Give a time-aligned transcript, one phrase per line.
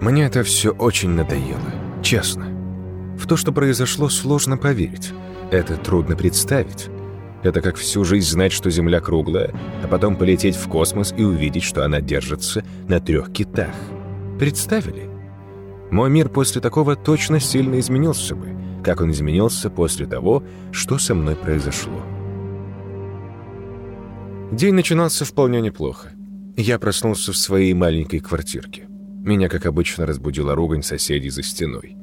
[0.00, 2.46] Мне это все очень надоело, честно.
[3.18, 5.12] В то, что произошло, сложно поверить.
[5.50, 6.88] Это трудно представить.
[7.42, 11.62] Это как всю жизнь знать, что Земля круглая, а потом полететь в космос и увидеть,
[11.62, 13.74] что она держится на трех китах.
[14.38, 15.08] Представили?
[15.90, 21.14] Мой мир после такого точно сильно изменился бы, как он изменился после того, что со
[21.14, 22.02] мной произошло.
[24.52, 26.12] День начинался вполне неплохо.
[26.56, 28.87] Я проснулся в своей маленькой квартирке.
[29.18, 31.96] Меня, как обычно, разбудила ругань соседей за стеной.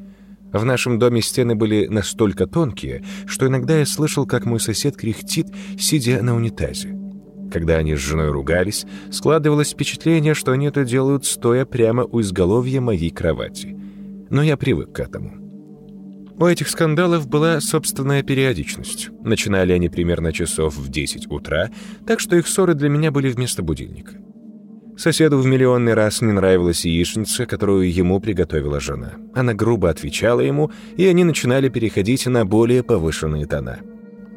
[0.51, 5.47] В нашем доме стены были настолько тонкие, что иногда я слышал, как мой сосед кряхтит,
[5.77, 6.97] сидя на унитазе.
[7.51, 12.81] Когда они с женой ругались, складывалось впечатление, что они это делают, стоя прямо у изголовья
[12.81, 13.77] моей кровати.
[14.29, 15.45] Но я привык к этому.
[16.37, 19.09] У этих скандалов была собственная периодичность.
[19.23, 21.69] Начинали они примерно часов в 10 утра,
[22.05, 24.15] так что их ссоры для меня были вместо будильника.
[24.97, 29.13] Соседу в миллионный раз не нравилась яичница, которую ему приготовила жена.
[29.33, 33.79] Она грубо отвечала ему, и они начинали переходить на более повышенные тона.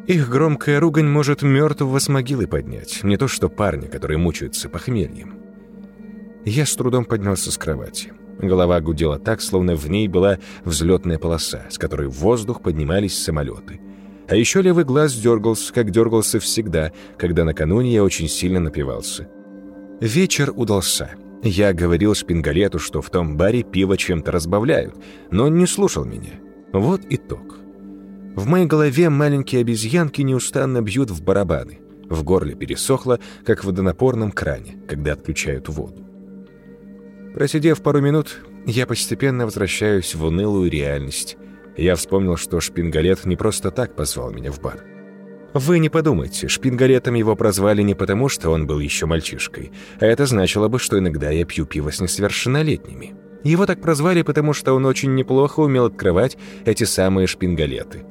[0.09, 5.35] Их громкая ругань может мертвого с могилы поднять, не то что парни, которые мучаются похмельем.
[6.45, 8.13] Я с трудом поднялся с кровати.
[8.41, 13.81] Голова гудела так, словно в ней была взлетная полоса, с которой в воздух поднимались самолеты.
[14.29, 19.29] А еще левый глаз дергался, как дергался всегда, когда накануне я очень сильно напивался.
[20.01, 21.11] Вечер удался.
[21.43, 24.95] Я говорил Шпингалету, что в том баре пиво чем-то разбавляют,
[25.33, 26.35] но он не слушал меня.
[26.73, 27.59] Вот итог.
[28.37, 31.81] В моей голове маленькие обезьянки неустанно бьют в барабаны.
[32.09, 36.07] В горле пересохло, как в водонапорном кране, когда отключают воду.
[37.35, 41.37] Просидев пару минут, я постепенно возвращаюсь в унылую реальность.
[41.77, 44.98] Я вспомнил, что Шпингалет не просто так позвал меня в бар.
[45.55, 50.27] Вы не подумайте, шпингалетом его прозвали не потому, что он был еще мальчишкой, а это
[50.27, 53.15] значило бы, что иногда я пью пиво с несовершеннолетними.
[53.45, 58.05] Его так прозвали, потому что он очень неплохо умел открывать эти самые шпингалеты.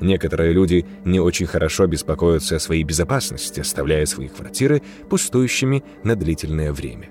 [0.00, 6.72] Некоторые люди не очень хорошо беспокоятся о своей безопасности, оставляя свои квартиры пустующими на длительное
[6.72, 7.10] время.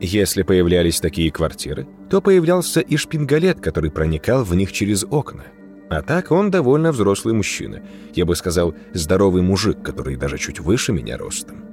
[0.00, 5.44] Если появлялись такие квартиры, то появлялся и шпингалет, который проникал в них через окна–
[5.90, 7.82] а так он довольно взрослый мужчина.
[8.14, 11.64] Я бы сказал, здоровый мужик, который даже чуть выше меня ростом.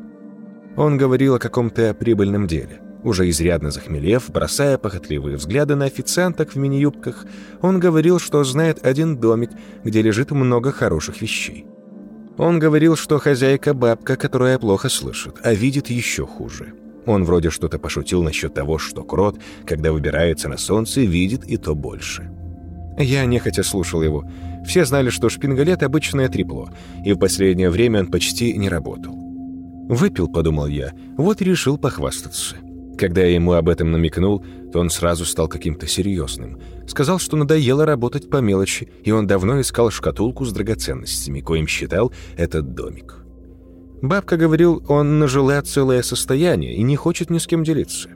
[0.75, 2.81] Он говорил о каком-то прибыльном деле.
[3.03, 7.25] Уже изрядно захмелев, бросая похотливые взгляды на официанток в мини-юбках,
[7.61, 9.51] он говорил, что знает один домик,
[9.83, 11.67] где лежит много хороших вещей.
[12.39, 16.73] Он говорил, что хозяйка бабка, которая плохо слышит, а видит еще хуже.
[17.05, 21.75] Он вроде что-то пошутил насчет того, что крот, когда выбирается на солнце, видит и то
[21.75, 22.31] больше.
[22.97, 24.25] Я нехотя слушал его.
[24.65, 26.69] Все знали, что шпингалет— обычное трепло,
[27.05, 29.13] и в последнее время он почти не работал.
[29.87, 32.57] «Выпил»,— подумал я,— вот решил похвастаться.
[32.97, 34.43] Когда я ему об этом намекнул,
[34.73, 36.59] то он сразу стал каким-то серьезным.
[36.87, 42.11] Сказал, что надоело работать по мелочи, и он давно искал шкатулку с драгоценностями, коим считал
[42.35, 43.23] этот домик.
[44.01, 48.09] Бабка говорил, он нажила целое состояние и не хочет ни с кем делиться.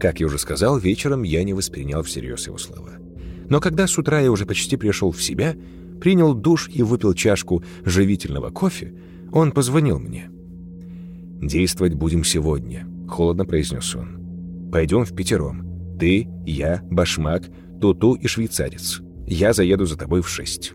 [0.00, 3.01] Как я уже сказал, вечером я не воспринял всерьез его слова.
[3.52, 5.54] Но когда с утра я уже почти пришел в себя,
[6.00, 8.94] принял душ и выпил чашку живительного кофе,
[9.30, 10.30] он позвонил мне.
[11.42, 14.70] «Действовать будем сегодня»,— холодно произнес он.
[14.72, 15.98] «Пойдем в пятером.
[16.00, 19.02] Ты, я, Башмак, Туту и швейцарец.
[19.26, 20.72] Я заеду за тобой в шесть».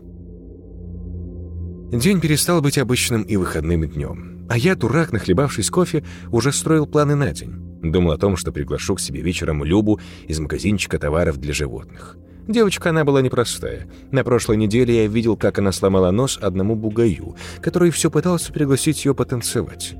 [1.90, 4.46] День перестал быть обычным и выходным днем.
[4.48, 7.54] А я, дурак, нахлебавшись кофе, уже строил планы на день.
[7.82, 12.16] Думал о том, что приглашу к себе вечером Любу из магазинчика товаров для животных.
[12.48, 13.86] Девочка она была непростая.
[14.10, 19.04] На прошлой неделе я видел, как она сломала нос одному бугаю, который все пытался пригласить
[19.04, 19.94] ее потанцевать.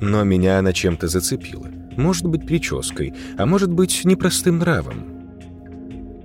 [0.00, 1.66] Но меня она чем-то зацепила.
[1.96, 5.18] Может быть, прической, а может быть, непростым нравом.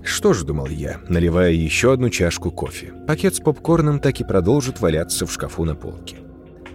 [0.03, 2.93] Что ж, думал я, наливая еще одну чашку кофе.
[3.07, 6.17] Пакет с попкорном так и продолжит валяться в шкафу на полке.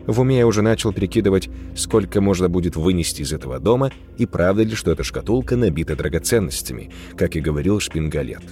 [0.08, 4.64] В уме я уже начал прикидывать, сколько можно будет вынести из этого дома, и правда
[4.64, 8.42] ли, что эта шкатулка набита драгоценностями, как и говорил Шпингалет.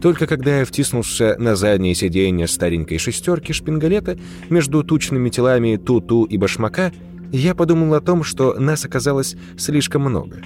[0.00, 4.18] Только когда я втиснулся на заднее сиденье старенькой шестерки шпингалета
[4.48, 6.90] между тучными телами Туту и Башмака,
[7.32, 10.38] я подумал о том, что нас оказалось слишком много.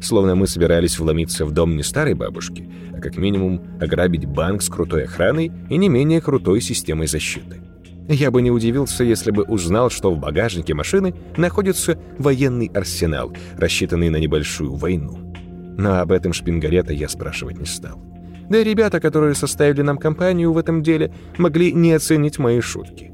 [0.00, 4.68] Словно мы собирались вломиться в дом не старой бабушки, а как минимум ограбить банк с
[4.68, 7.62] крутой охраной и не менее крутой системой защиты.
[8.08, 14.10] Я бы не удивился, если бы узнал, что в багажнике машины находится военный арсенал, рассчитанный
[14.10, 15.34] на небольшую войну.
[15.78, 18.11] Но об этом шпингалета я спрашивать не стал.
[18.48, 23.12] Да и ребята, которые составили нам компанию в этом деле, могли не оценить мои шутки.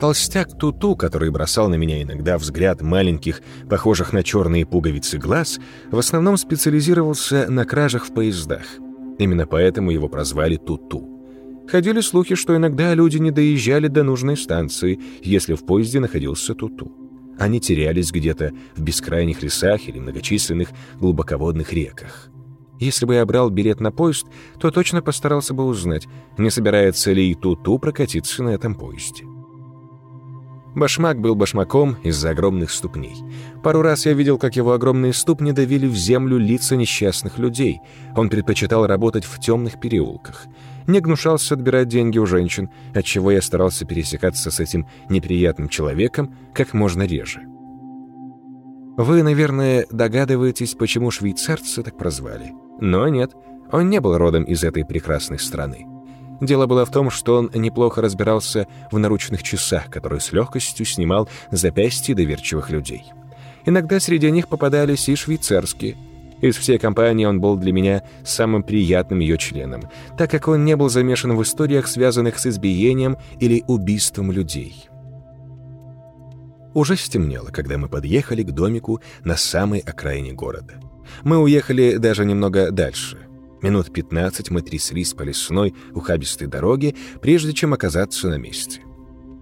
[0.00, 5.60] Толстяк Туту, который бросал на меня иногда взгляд маленьких, похожих на черные пуговицы глаз,
[5.90, 8.64] в основном специализировался на кражах в поездах.
[9.18, 11.06] Именно поэтому его прозвали Туту.
[11.68, 16.90] Ходили слухи, что иногда люди не доезжали до нужной станции, если в поезде находился Туту.
[17.38, 22.30] Они терялись где-то в бескрайних лесах или многочисленных глубоководных реках.
[22.80, 24.26] Если бы я брал билет на поезд,
[24.58, 29.24] то точно постарался бы узнать, не собирается ли и Туту прокатиться на этом поезде.
[30.74, 33.16] Башмак был башмаком из-за огромных ступней.
[33.62, 37.80] Пару раз я видел, как его огромные ступни давили в землю лица несчастных людей.
[38.16, 40.46] Он предпочитал работать в темных переулках.
[40.86, 46.72] Не гнушался отбирать деньги у женщин, отчего я старался пересекаться с этим неприятным человеком как
[46.72, 47.49] можно реже.
[49.00, 52.52] Вы, наверное, догадываетесь, почему швейцарца так прозвали.
[52.82, 53.30] Но нет,
[53.72, 55.86] он не был родом из этой прекрасной страны.
[56.42, 61.30] Дело было в том, что он неплохо разбирался в наручных часах, которые с легкостью снимал
[61.50, 63.04] запястья доверчивых людей.
[63.64, 65.96] Иногда среди них попадались и швейцарские.
[66.42, 69.80] Из всей компании он был для меня самым приятным ее членом,
[70.18, 74.89] так как он не был замешан в историях, связанных с избиением или убийством людей.
[76.74, 80.80] Уже стемнело, когда мы подъехали к домику на самой окраине города.
[81.22, 83.18] Мы уехали даже немного дальше—
[83.62, 88.80] Минут пятнадцать мы тряслись по лесной, ухабистой дороге, прежде чем оказаться на месте.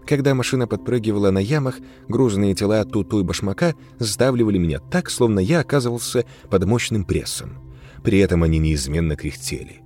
[0.07, 1.77] Когда машина подпрыгивала на ямах,
[2.09, 7.77] грузные тела Туту и Башмака сдавливали меня так, словно я оказывался под мощным прессом.
[8.03, 9.83] При этом они неизменно кряхтели.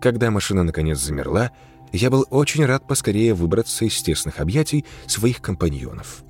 [0.00, 1.50] Когда машина наконец замерла,
[1.92, 6.25] я был очень рад поскорее выбраться из тесных объятий своих компаньонов.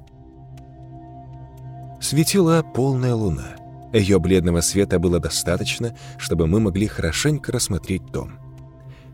[2.00, 3.56] Светила полная луна—
[3.93, 8.32] ее бледного света было достаточно, чтобы мы могли хорошенько рассмотреть дом.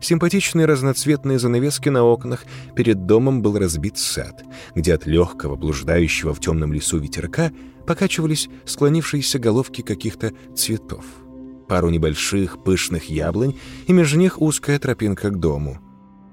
[0.01, 2.43] Симпатичные разноцветные занавески на окнах,
[2.75, 4.43] перед домом был разбит сад,
[4.75, 7.51] где от легкого, блуждающего в темном лесу ветерка
[7.87, 11.05] покачивались склонившиеся головки каких-то цветов.
[11.69, 13.57] Пару небольших пышных яблонь,
[13.87, 15.79] и между них узкая тропинка к дому.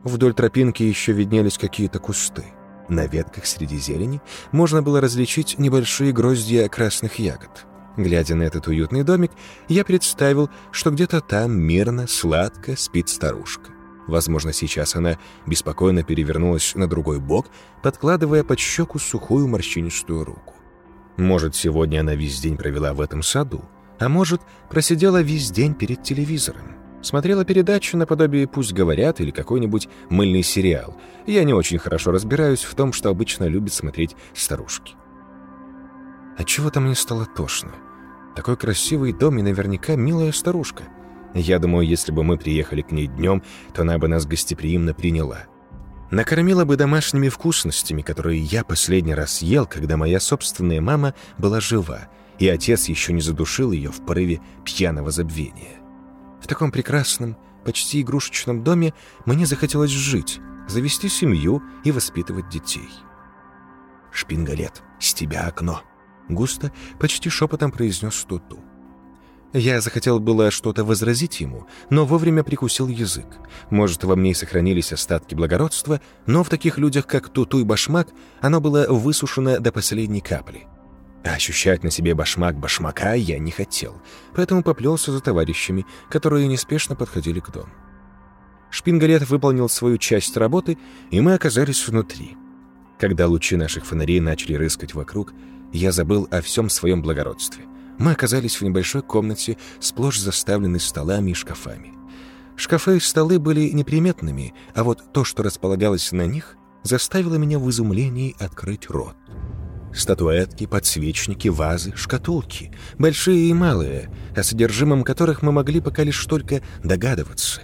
[0.03, 2.45] Вдоль тропинки еще виднелись какие-то кусты.
[2.91, 4.21] На ветках среди зелени
[4.51, 7.65] можно было различить небольшие гроздья красных ягод.
[7.97, 9.31] Глядя на этот уютный домик,
[9.69, 13.71] я представил, что где-то там мирно, сладко спит старушка.
[14.09, 17.47] Возможно, сейчас она беспокойно перевернулась на другой бок,
[17.81, 20.55] подкладывая под щеку сухую морщинистую руку.
[21.17, 23.65] Может, сегодня она весь день провела в этом саду,
[24.01, 26.80] а может, просидела весь день перед телевизором.
[27.03, 30.97] Смотрела передачу наподобие «Пусть говорят» или какой-нибудь мыльный сериал.
[31.27, 34.95] Я не очень хорошо разбираюсь в том, что обычно любят смотреть старушки.
[36.37, 37.73] Отчего-то мне стало тошно.
[38.37, 40.85] Такой красивый дом и наверняка милая старушка.
[41.35, 43.43] Я думаю, если бы мы приехали к ней днем,
[43.75, 45.45] то она бы нас гостеприимно приняла.
[46.11, 52.09] Накормила бы домашними вкусностями, которые я последний раз ел, когда моя собственная мама была жива,
[52.39, 55.80] и отец еще не задушил ее в порыве пьяного забвения.
[56.41, 58.95] В таком прекрасном, почти игрушечном доме
[59.27, 62.89] мне захотелось жить, завести семью и воспитывать детей.
[64.13, 65.83] «Шпингалет, с тебя окно!»
[66.29, 68.61] Густо, почти шепотом произнес Туту.
[69.53, 73.27] Я захотел было что-то возразить ему, но вовремя прикусил язык.
[73.69, 78.09] Может, во мне и сохранились остатки благородства, но в таких людях, как Туту и Башмак,
[78.41, 80.69] оно было высушено до последней капли.
[81.25, 84.01] А ощущать на себе башмак башмака я не хотел,
[84.35, 87.69] поэтому поплелся за товарищами, которые неспешно подходили к дому.
[88.71, 90.79] Шпингалет выполнил свою часть работы,
[91.11, 92.37] и мы оказались внутри.
[92.99, 95.35] Когда лучи наших фонарей начали рыскать вокруг,
[95.73, 97.65] я забыл о всем своем благородстве.
[97.99, 101.93] Мы оказались в небольшой комнате, сплошь заставленной столами и шкафами.
[102.57, 107.69] Шкафы и столы были неприметными, а вот то, что располагалось на них, заставило меня в
[107.69, 109.17] изумлении открыть рот.
[109.95, 116.63] Статуэтки, подсвечники, вазы, шкатулки, большие и малые, о содержимом которых мы могли пока лишь только
[116.85, 117.63] догадываться.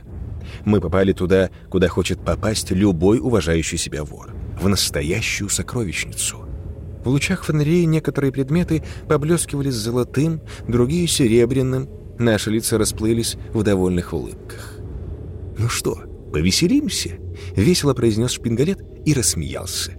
[0.64, 6.48] Мы попали туда, куда хочет попасть любой уважающий себя вор, в настоящую сокровищницу.
[7.04, 11.88] В лучах фонарей некоторые предметы поблескивали золотым, другие— серебряным.
[12.18, 14.80] Наши лица расплылись в довольных улыбках.
[15.56, 16.02] «Ну что,
[16.32, 17.18] повеселимся?»—
[17.56, 19.92] весело произнес Шпингалет и рассмеялся.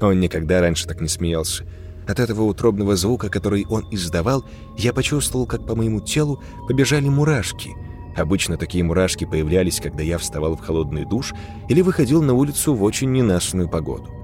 [0.00, 1.64] Он никогда раньше так не смеялся.
[2.06, 4.44] От этого утробного звука, который он издавал,
[4.76, 7.70] я почувствовал, как по моему телу побежали мурашки.
[8.16, 11.34] Обычно такие мурашки появлялись, когда я вставал в холодный душ
[11.68, 14.18] или выходил на улицу в очень ненастную погоду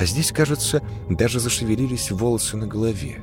[0.00, 3.20] а здесь, кажется, даже зашевелились волосы на голове.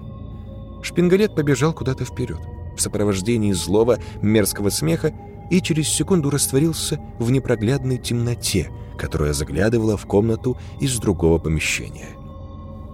[0.83, 2.39] Шпингалет побежал куда-то вперед,
[2.77, 5.11] в сопровождении злого, мерзкого смеха,
[5.49, 12.09] и через секунду растворился в непроглядной темноте, которая заглядывала в комнату из другого помещения.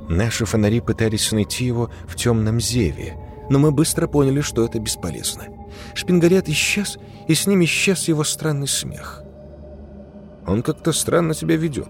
[0.09, 3.17] Наши фонари пытались найти его в темном зеве,
[3.49, 5.45] но мы быстро поняли, что это бесполезно.
[5.93, 9.23] Шпингалет исчез, и с ним исчез его странный смех.
[10.45, 11.87] Он как-то странно себя ведет.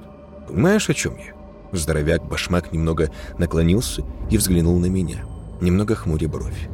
[0.47, 1.33] Понимаешь, о чем я?
[1.71, 5.25] Здоровяк-башмак немного наклонился и взглянул на меня,
[5.59, 6.69] немного хмуря бровь.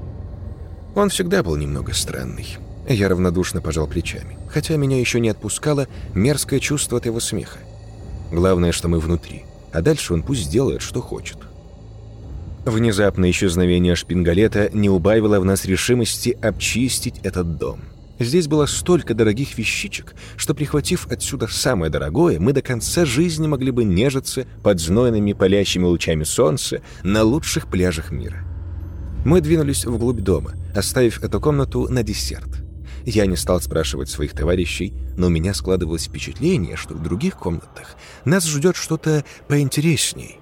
[0.95, 2.57] Он всегда был немного странный.
[2.89, 7.59] Я равнодушно пожал плечами, хотя меня еще не отпускало мерзкое чувство от его смеха.
[8.31, 11.37] Главное, что мы внутри, а дальше он пусть делает, что хочет.
[12.65, 17.81] Внезапное исчезновение шпингалета не убавило в нас решимости обчистить этот дом.
[18.17, 23.69] Здесь было столько дорогих вещичек, что, прихватив отсюда самое дорогое, мы до конца жизни могли
[23.69, 28.43] бы нежиться под знойными палящими лучами солнца на лучших пляжах мира.
[29.25, 32.68] Мы двинулись вглубь дома, оставив эту комнату на десерт.
[33.11, 37.95] Я не стал спрашивать своих товарищей, но у меня складывалось впечатление, что в других комнатах
[38.23, 40.37] нас ждет что-то поинтересней.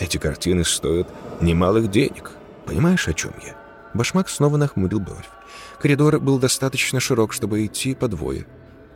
[0.00, 1.08] Эти картины стоят
[1.40, 2.32] немалых денег.
[2.66, 3.56] Понимаешь, о чем я?
[3.94, 5.28] Башмак снова нахмурил бровь.
[5.80, 8.44] Коридор был достаточно широк, чтобы идти по двое.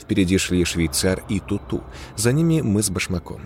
[0.00, 1.84] Впереди шли швейцар и Туту,
[2.16, 3.42] за ними мы с Башмаком.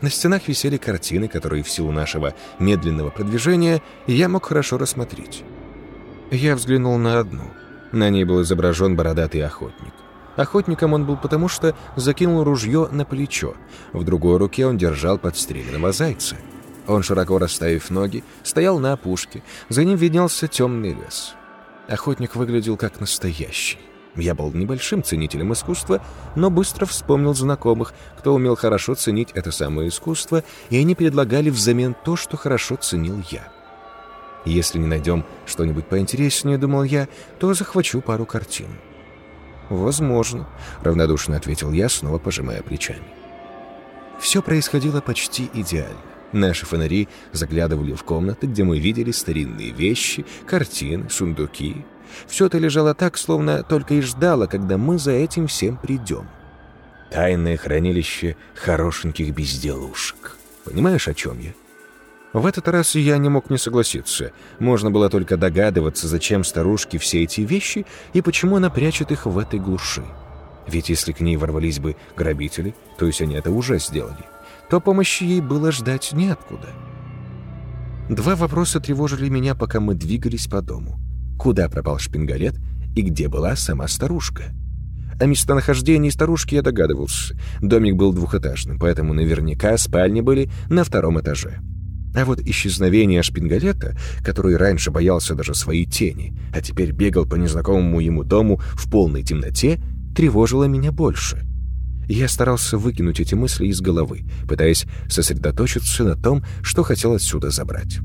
[0.00, 5.42] На стенах висели картины, которые в силу нашего медленного продвижения я мог хорошо рассмотреть.
[6.30, 7.50] Я взглянул на одну.
[7.92, 9.94] На ней был изображен бородатый охотник.
[10.36, 13.54] Охотником он был потому, что закинул ружье на плечо.
[13.92, 16.36] В другой руке он держал подстреленного зайца.
[16.86, 19.42] Он, широко расставив ноги, стоял на опушке.
[19.68, 21.34] За ним виднелся темный лес.
[21.88, 23.78] Охотник выглядел как настоящий.
[24.14, 26.02] Я был небольшим ценителем искусства,
[26.36, 31.94] но быстро вспомнил знакомых, кто умел хорошо ценить это самое искусство, и они предлагали взамен
[32.04, 33.55] то, что хорошо ценил я.
[34.46, 38.68] Если не найдем что-нибудь поинтереснее, думал я, то захвачу пару картин.
[39.68, 40.48] «Возможно»,—
[40.82, 43.02] равнодушно ответил я, снова пожимая плечами.
[44.20, 45.98] Все происходило почти идеально.
[46.32, 51.84] Наши фонари заглядывали в комнаты, где мы видели старинные вещи, картины, сундуки.
[52.28, 56.28] Все это лежало так, словно только и ждало, когда мы за этим всем придем.
[57.10, 60.36] Тайное хранилище хорошеньких безделушек.
[60.64, 61.52] Понимаешь, о чем я?
[62.36, 64.30] В этот раз я не мог не согласиться.
[64.58, 69.38] Можно было только догадываться, зачем старушке все эти вещи и почему она прячет их в
[69.38, 70.04] этой глуши.
[70.68, 74.26] Ведь если к ней ворвались бы грабители, то есть они это уже сделали,
[74.68, 76.68] то помощи ей было ждать неоткуда.
[78.10, 81.00] Два вопроса тревожили меня, пока мы двигались по дому.
[81.38, 82.56] Куда пропал шпингалет
[82.94, 84.54] и где была сама старушка?
[85.18, 87.34] О местонахождении старушки я догадывался.
[87.62, 91.62] Домик был двухэтажным, поэтому наверняка спальни были на втором этаже.
[92.16, 93.94] А вот исчезновение шпингалета,
[94.24, 99.22] который раньше боялся даже своей тени, а теперь бегал по незнакомому ему дому в полной
[99.22, 99.78] темноте,
[100.14, 101.46] тревожило меня больше.
[102.08, 107.98] Я старался выкинуть эти мысли из головы, пытаясь сосредоточиться на том, что хотел отсюда забрать.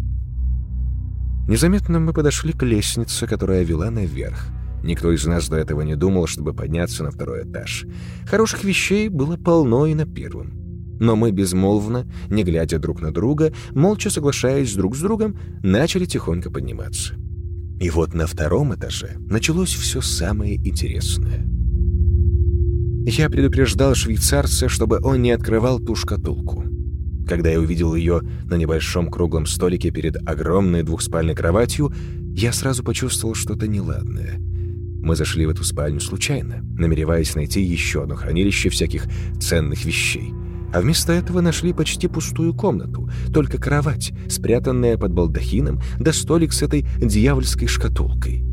[1.48, 4.48] Незаметно мы подошли к лестнице, которая вела наверх.
[4.84, 7.86] Никто из нас до этого не думал, чтобы подняться на второй этаж.
[8.26, 10.61] Хороших вещей было полно и на первом.
[11.02, 16.50] Но мы безмолвно, не глядя друг на друга, молча соглашаясь друг с другом, начали тихонько
[16.50, 17.16] подниматься.
[17.82, 21.46] И вот на втором этаже началось все самое интересное—
[23.04, 26.64] я предупреждал швейцарца, чтобы он не открывал ту шкатулку.
[27.28, 31.92] Когда я увидел ее на небольшом круглом столике перед огромной двухспальной кроватью,
[32.36, 34.38] я сразу почувствовал что-то неладное.
[34.40, 39.06] Мы зашли в эту спальню случайно, намереваясь найти еще одно хранилище всяких
[39.40, 40.32] ценных вещей.
[40.74, 46.62] А вместо этого нашли почти пустую комнату, только кровать, спрятанная под балдахином, да столик с
[46.62, 48.44] этой дьявольской шкатулкой.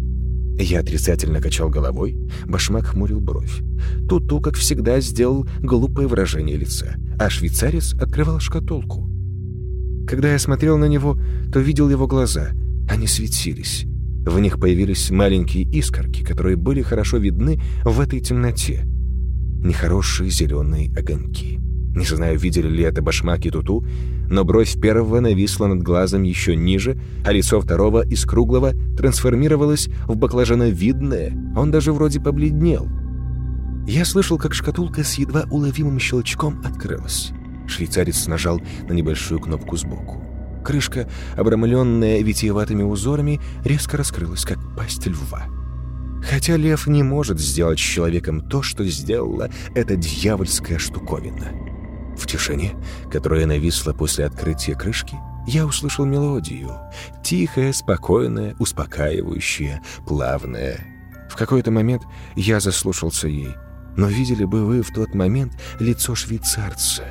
[0.61, 3.63] Я отрицательно качал головой, башмак хмурил бровь.
[4.09, 9.09] Туту, как всегда, сделал глупое выражение лица, а швейцарец открывал шкатулку.
[10.09, 11.17] Когда я смотрел на него,
[11.53, 12.49] то видел его глаза.
[12.91, 13.85] Они светились.
[14.27, 18.83] В них появились маленькие искорки, которые были хорошо видны в этой темноте.
[19.63, 21.61] Нехорошие зеленые огоньки.
[21.99, 23.85] Не знаю, видели ли это башмак и туту,
[24.31, 30.15] но бровь первого нависла над глазом еще ниже, а лицо второго из круглого трансформировалось в
[30.15, 31.33] баклажановидное.
[31.57, 32.89] Он даже вроде побледнел.
[33.89, 37.33] Я слышал, как шкатулка с едва уловимым щелчком открылась.
[37.67, 40.23] Швейцарец нажал на небольшую кнопку сбоку.
[40.65, 45.47] Крышка, обрамленная витиеватыми узорами, резко раскрылась, как пасть льва.
[46.23, 51.68] Хотя лев не может сделать с человеком то, что сделала эта дьявольская штуковина.
[52.19, 52.75] В тишине,
[53.11, 56.73] которая нависла после открытия крышки, я услышал мелодию.
[57.23, 60.85] Тихая, спокойная, успокаивающая, плавная.
[61.31, 62.03] В какой-то момент
[62.37, 63.55] я заслушался ей.
[63.97, 67.05] Но видели бы вы в тот момент лицо швейцарца.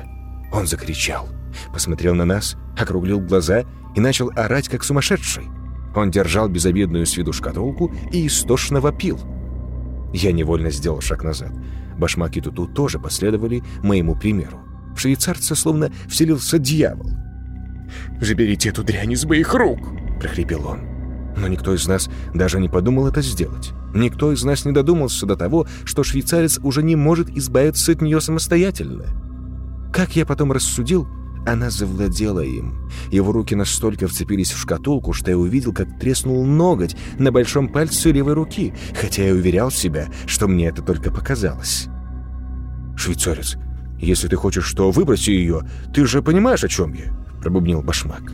[0.52, 1.28] Он закричал—
[1.72, 5.48] посмотрел на нас, округлил глаза и начал орать, как сумасшедший.
[5.94, 9.18] Он держал безобидную с виду шкатулку и истошно вопил.
[10.12, 11.52] Я невольно сделал шаг назад.
[11.98, 14.60] Башмак и Туту тоже последовали моему примеру.
[14.98, 17.12] В швейцарца словно вселился дьявол.
[18.20, 19.78] «Заберите эту дрянь из моих рук!»—
[20.20, 20.80] прохрипел он.
[21.36, 23.70] Но никто из нас даже не подумал это сделать.
[23.94, 28.20] Никто из нас не додумался до того, что швейцарец уже не может избавиться от нее
[28.20, 29.04] самостоятельно.
[29.92, 31.06] Как я потом рассудил,
[31.46, 32.90] она завладела им.
[33.12, 38.10] Его руки настолько вцепились в шкатулку, что я увидел, как треснул ноготь на большом пальце
[38.10, 41.86] левой руки, хотя я уверял себя, что мне это только показалось.
[42.96, 43.56] «Швейцарец,
[43.98, 45.62] если ты хочешь, что выброси ее,
[45.92, 47.12] ты же понимаешь, о чем я?»—
[47.42, 48.32] пробубнил башмак.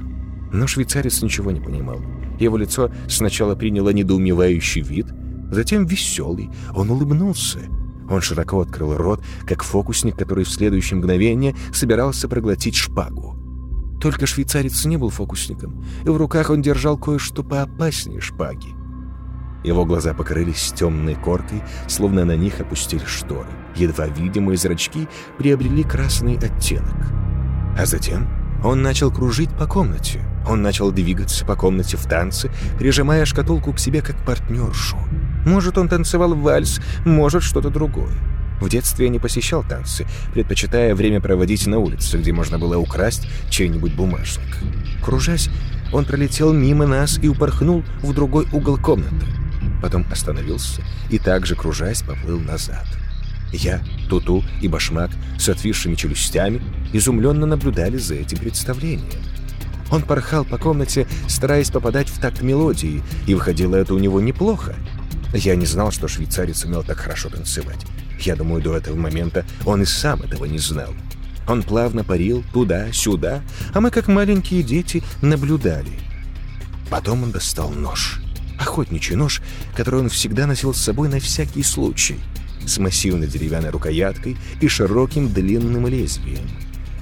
[0.53, 2.01] Но швейцарец ничего не понимал.
[2.39, 5.07] Его лицо сначала приняло недоумевающий вид,
[5.51, 6.51] затем веселый.
[6.75, 7.61] Он улыбнулся.
[8.09, 13.37] Он широко открыл рот, как фокусник, который в следующее мгновение собирался проглотить шпагу.
[14.01, 18.84] Только швейцарец не был фокусником, и в руках он держал кое-что поопаснее шпаги.
[19.65, 23.49] Его глаза покрылись темной коркой, словно на них опустили шторы.
[23.75, 26.95] Едва видимые зрачки приобрели красный оттенок.
[27.77, 28.29] А затем
[28.63, 30.21] он начал кружить по комнате.
[30.47, 34.99] Он начал двигаться по комнате в танце, прижимая шкатулку к себе как партнершу.
[35.47, 38.15] Может, он танцевал вальс, может, что-то другое.
[38.61, 43.27] В детстве я не посещал танцы, предпочитая время проводить на улице, где можно было украсть
[43.49, 44.59] чей-нибудь бумажник.
[45.03, 45.49] Кружась,
[45.93, 49.27] он пролетел мимо нас и упорхнул в другой угол комнаты.
[49.85, 52.87] Потом остановился и также, кружась, поплыл назад.
[53.53, 56.63] Я, Туту и Башмак с отвисшими челюстями
[56.95, 59.23] изумленно наблюдали за этим представлением.
[59.91, 64.75] Он порхал по комнате, стараясь попадать в такт мелодии, и выходило это у него неплохо.
[65.35, 67.85] Я не знал, что швейцарец умел так хорошо танцевать.
[68.21, 70.95] Я думаю, до этого момента он и сам этого не знал.
[71.47, 73.43] Он плавно парил туда-сюда,
[73.75, 75.93] а мы, как маленькие дети, наблюдали.
[76.89, 78.24] Потом он достал нож.
[78.65, 79.43] Охотничий нож,
[79.77, 82.17] который он всегда носил с собой на всякий случай,
[82.67, 86.49] с массивной деревянной рукояткой и широким длинным лезвием.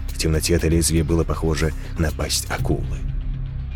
[0.08, 2.98] В темноте это лезвие было похоже на пасть акулы.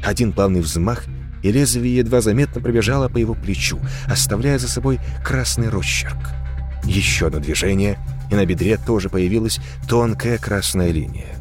[0.05, 1.05] Один плавный взмах,
[1.45, 6.19] и лезвие едва заметно пробежало по его плечу, оставляя за собой красный росчерк.
[6.83, 8.01] Еще одно движение,
[8.33, 11.37] и на бедре тоже появилась тонкая красная линия.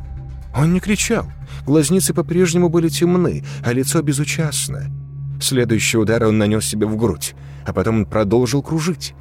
[0.56, 1.28] Он не кричал.
[1.66, 4.92] Глазницы по-прежнему были темны, а лицо безучастно.
[5.40, 9.14] Следующий удар он нанес себе в грудь, а потом продолжил кружить.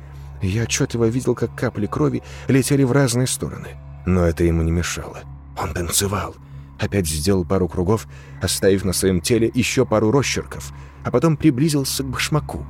[0.42, 3.68] Я отчетливо видел, как капли крови летели в разные стороны.
[4.06, 5.20] Но это ему не мешало.
[5.60, 6.34] Он танцевал,
[6.78, 8.06] опять сделал пару кругов,
[8.42, 10.72] оставив на своем теле еще пару росчерков,
[11.04, 12.66] а потом приблизился к башмаку.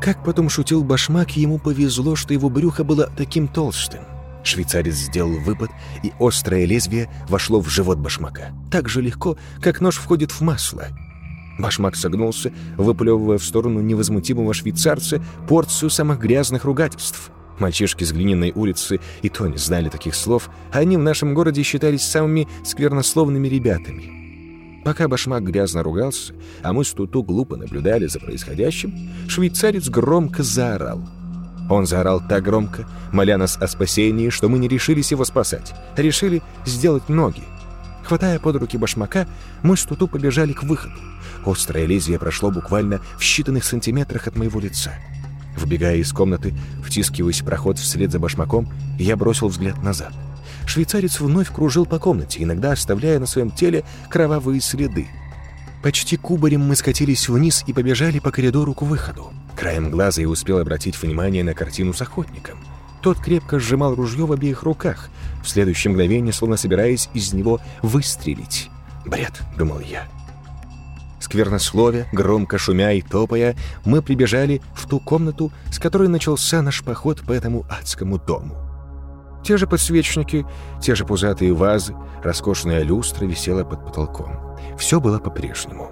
[0.00, 4.00] Как потом шутил башмак, ему повезло, что его брюхо было таким толстым.
[4.44, 5.70] Швейцарец сделал выпад,
[6.02, 8.52] и острое лезвие вошло в живот башмака.
[8.70, 10.86] Так же легко, как нож входит в масло.
[11.58, 19.00] Башмак согнулся, выплевывая в сторону невозмутимого швейцарца порцию самых грязных ругательств— Мальчишки с глиняной улицы
[19.22, 24.82] и то не знали таких слов, а они в нашем городе считались самыми сквернословными ребятами.
[24.84, 28.94] Пока башмак грязно ругался, а мы с Туту глупо наблюдали за происходящим,
[29.28, 31.00] швейцарец громко заорал.
[31.68, 36.00] Он заорал так громко, моля нас о спасении, что мы не решились его спасать, а
[36.00, 37.42] решили сделать ноги.
[38.04, 39.26] Хватая под руки башмака,
[39.62, 40.94] мы с Туту побежали к выходу.
[41.44, 44.92] Острое лезвие прошло буквально в считанных сантиметрах от моего лица.
[45.56, 50.12] Вбегая из комнаты, втискиваясь в проход вслед за башмаком, я бросил взгляд назад.
[50.66, 55.08] Швейцарец вновь кружил по комнате, иногда оставляя на своем теле кровавые следы.
[55.82, 59.32] Почти кубарем мы скатились вниз и побежали по коридору к выходу.
[59.56, 62.58] Краем глаза я успел обратить внимание на картину с охотником.
[63.00, 65.08] Тот крепко сжимал ружье в обеих руках,
[65.42, 68.70] в следующее мгновение словно собираясь из него выстрелить.
[69.06, 70.06] «Бред»,— думал я
[71.20, 77.20] сквернословия, громко шумя и топая, мы прибежали в ту комнату, с которой начался наш поход
[77.22, 78.56] по этому адскому дому.
[79.44, 80.44] Те же подсвечники,
[80.80, 84.56] те же пузатые вазы, роскошная люстра висела под потолком.
[84.76, 85.90] Все было по-прежнему.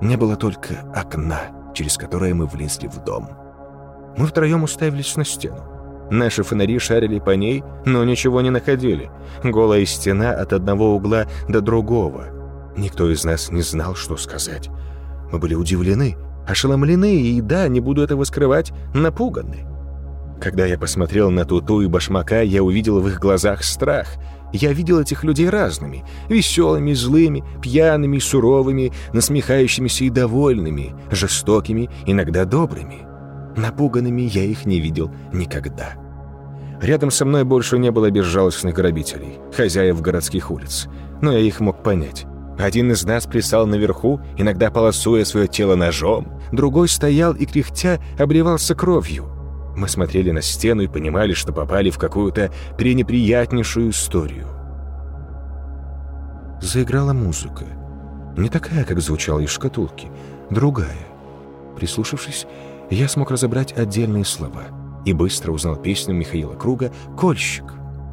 [0.00, 3.28] Не было только окна, через которое мы влезли в дом.
[4.16, 5.64] Мы втроем уставились на стену.
[6.10, 9.10] Наши фонари шарили по ней, но ничего не находили.
[9.42, 12.26] Голая стена от одного угла до другого—
[12.76, 14.68] Никто из нас не знал, что сказать.
[15.30, 19.66] Мы были удивлены, ошеломлены и, да, не буду этого скрывать, напуганы.
[20.40, 24.08] Когда я посмотрел на Туту и Башмака, я увидел в их глазах страх.
[24.52, 33.06] Я видел этих людей разными, веселыми, злыми, пьяными, суровыми, насмехающимися и довольными, жестокими, иногда добрыми.
[33.56, 35.94] Напуганными я их не видел никогда.
[36.80, 40.88] Рядом со мной больше не было безжалостных грабителей, хозяев городских улиц.
[41.22, 42.26] Но я их мог понять.
[42.58, 48.74] Один из нас плясал наверху, иногда полосуя свое тело ножом, другой стоял и, кряхтя, обливался
[48.74, 49.26] кровью.
[49.76, 54.46] Мы смотрели на стену и понимали, что попали в какую-то пренеприятнейшую историю.
[56.60, 57.64] Заиграла музыка.
[58.36, 60.08] Не такая, как звучала из шкатулки,
[60.48, 61.06] другая.
[61.76, 62.46] Прислушавшись,
[62.90, 64.64] я смог разобрать отдельные слова
[65.04, 67.64] и быстро узнал песню Михаила Круга «Кольщик».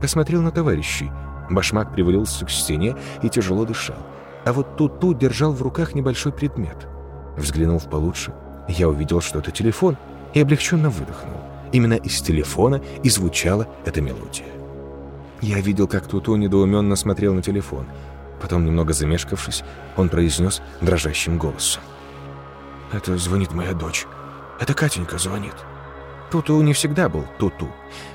[0.01, 1.11] Посмотрел на товарищей.
[1.49, 3.97] Башмак привалился к стене и тяжело дышал.
[4.45, 6.87] А вот Туту держал в руках небольшой предмет.
[7.37, 8.33] Взглянув получше,
[8.67, 9.97] я увидел, что это телефон,
[10.33, 11.37] и облегченно выдохнул.
[11.71, 14.47] Именно из телефона и звучала эта мелодия.
[15.41, 17.85] Я видел, как Туту недоуменно смотрел на телефон.
[18.41, 19.63] Потом, немного замешкавшись,
[19.95, 21.81] он произнес дрожащим голосом.
[22.91, 24.05] «Это звонит моя дочь.
[24.59, 25.55] Это Катенька звонит».
[26.31, 27.67] Туту не всегда был Туту.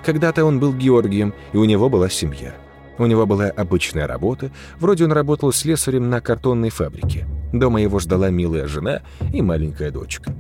[0.04, 2.54] Когда-то он был Георгием, и у него была семья.
[2.98, 7.26] У него была обычная работа, вроде он работал слесарем на картонной фабрике.
[7.52, 10.34] Дома его ждала милая жена и маленькая дочка.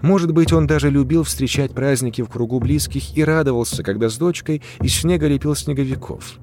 [0.00, 4.62] Может быть, он даже любил встречать праздники в кругу близких и радовался, когда с дочкой
[4.80, 6.38] из снега лепил снеговиков.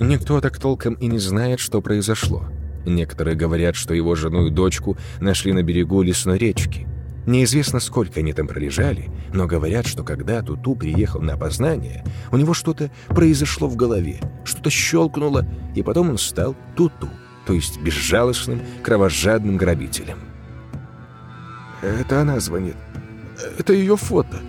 [0.00, 2.44] Никто так толком и не знает, что произошло.
[2.84, 6.86] Некоторые говорят, что его жену и дочку нашли на берегу лесной речки.
[7.26, 12.54] Неизвестно, сколько они там пролежали, но говорят, что когда Туту приехал на опознание, у него
[12.54, 17.10] что-то произошло в голове, что-то щелкнуло, и потом он стал Туту,
[17.44, 20.18] то есть безжалостным, кровожадным грабителем.
[21.82, 22.76] «Это она звонит.
[23.58, 24.40] Это ее фото».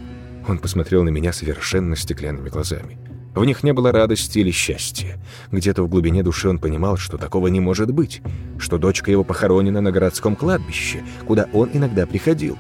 [0.48, 2.98] Он посмотрел на меня совершенно стеклянными глазами.
[3.38, 5.19] В них не было радости или счастья.
[5.52, 8.23] Где-то в глубине души он понимал, что такого не может быть,
[8.58, 12.58] что дочка его похоронена на городском кладбище, куда он иногда приходил.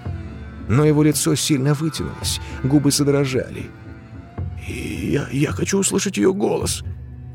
[0.67, 3.71] Но его лицо сильно вытянулось, губы задрожали.
[4.67, 6.83] «Я, я хочу услышать ее голос!»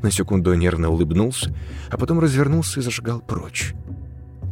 [0.01, 1.53] На секунду нервно улыбнулся,
[1.89, 3.73] а потом развернулся и зажигал прочь.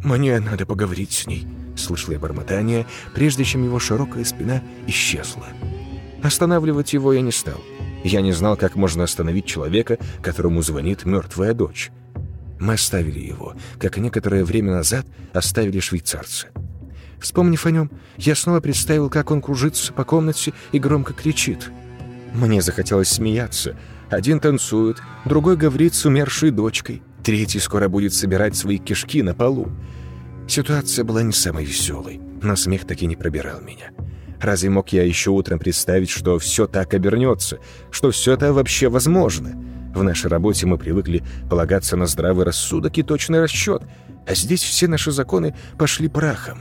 [0.03, 5.47] «Мне надо поговорить с ней»,— слышал я бормотание, прежде чем его широкая спина исчезла.
[6.21, 7.61] Останавливать его я не стал.
[8.03, 11.91] Я не знал, как можно остановить человека, которому звонит мертвая дочь.
[12.59, 16.47] Мы оставили его, как некоторое время назад оставили швейцарца.
[17.19, 21.71] Вспомнив о нем, я снова представил, как он кружится по комнате и громко кричит.
[22.33, 23.77] Мне захотелось смеяться.
[24.09, 29.69] Один танцует, другой говорит с умершей дочкой, третий скоро будет собирать свои кишки на полу.
[30.47, 33.91] Ситуация была не самой веселой, но смех таки не пробирал меня.
[34.41, 37.59] Разве мог я еще утром представить, что все так обернется,
[37.91, 39.51] что все это вообще возможно?
[39.93, 43.83] В нашей работе мы привыкли полагаться на здравый рассудок и точный расчет,
[44.25, 46.59] а здесь все наши законы пошли прахом.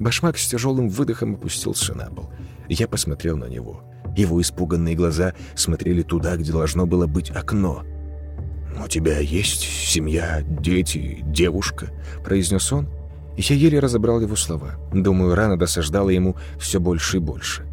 [0.00, 2.30] Башмак с тяжелым выдохом опустился на пол.
[2.68, 3.82] Я посмотрел на него.
[4.16, 7.84] Его испуганные глаза смотрели туда, где должно было быть окно.
[8.82, 11.88] «У тебя есть семья, дети, девушка?»—
[12.24, 12.88] произнес он.
[13.38, 14.72] Я еле разобрал его слова.
[14.92, 17.64] Думаю, рана досаждала ему все больше и больше.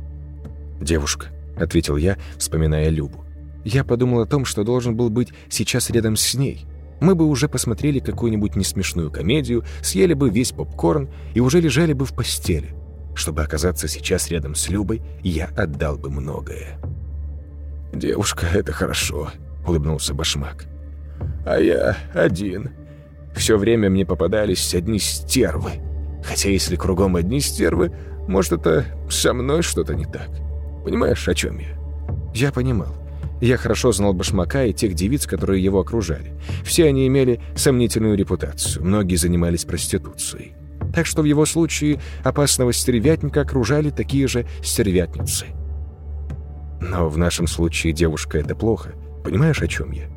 [0.80, 3.24] «Девушка»,— ответил я, вспоминая Любу.
[3.64, 6.68] Я подумал о том, что должен был быть сейчас рядом с ней.
[7.02, 12.06] Мы бы уже посмотрели какую-нибудь несмешную комедию, съели бы весь попкорн и уже лежали бы
[12.06, 12.76] в постели.
[13.16, 16.80] Чтобы оказаться сейчас рядом с Любой, я отдал бы многое.
[17.92, 19.32] «Девушка, это хорошо»,—
[19.68, 20.66] улыбнулся Башмак.
[21.44, 22.70] «А я один.
[23.36, 25.72] Все время мне попадались одни стервы.
[26.24, 27.92] Хотя если кругом одни стервы,
[28.28, 30.30] может, это со мной что-то не так.
[30.84, 31.78] Понимаешь, о чем я?
[32.34, 32.96] Я понимал.
[33.42, 36.32] Я хорошо знал Башмака и тех девиц, которые его окружали.
[36.64, 40.54] Все они имели сомнительную репутацию, многие занимались проституцией.
[40.94, 45.48] Так что в его случае опасного стервятника окружали такие же стервятницы.
[46.80, 48.94] Но в нашем случае девушка— это плохо.
[49.24, 50.15] Понимаешь, о чем я?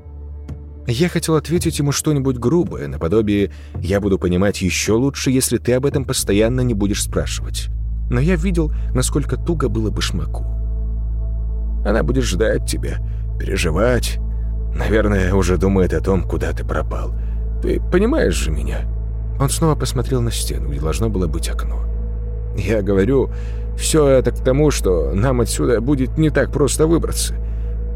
[0.91, 5.85] Я хотел ответить ему что-нибудь грубое, наподобие «я буду понимать еще лучше, если ты об
[5.85, 7.69] этом постоянно не будешь спрашивать».
[8.09, 10.47] Но я видел, насколько туго было башмаку.
[11.85, 13.01] Она будет ждать тебя,
[13.39, 14.19] переживать.
[14.75, 17.13] Наверное, уже думает о том, куда ты пропал.
[17.61, 18.89] Ты понимаешь же меня?»
[19.39, 21.85] Он снова посмотрел на стену, где должно было быть окно.
[22.57, 23.31] «Я говорю,
[23.77, 27.35] все это к тому, что нам отсюда будет не так просто выбраться.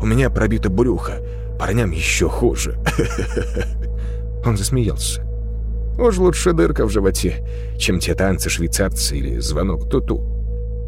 [0.03, 1.21] У меня пробито брюхо,
[1.63, 2.77] Парням еще хуже.
[4.45, 5.23] Он засмеялся.
[5.97, 7.47] Уж лучше дырка в животе,
[7.79, 10.21] чем те танцы швейцарца или звонок туту.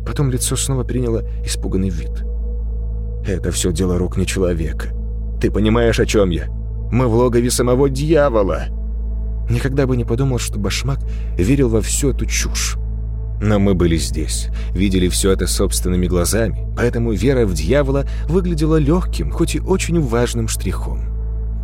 [0.05, 2.11] Потом лицо снова приняло испуганный вид.
[3.25, 4.89] Это все дело рук не человека.
[5.41, 6.49] Ты понимаешь, о чем я?
[6.91, 8.65] Мы в логове самого дьявола.
[9.49, 10.99] Никогда бы не подумал, что Башмак
[11.39, 12.79] верил во всю эту чушь.
[13.45, 19.31] Но мы были здесь, видели все это собственными глазами, поэтому вера в дьявола выглядела легким,
[19.31, 21.03] хоть и очень важным штрихом.